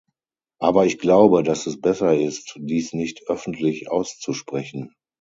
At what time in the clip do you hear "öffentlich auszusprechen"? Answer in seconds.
3.29-4.95